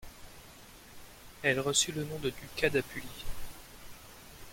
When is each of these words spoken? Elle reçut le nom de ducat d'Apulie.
Elle 1.43 1.59
reçut 1.59 1.91
le 1.91 2.03
nom 2.03 2.17
de 2.17 2.31
ducat 2.31 2.71
d'Apulie. 2.71 3.25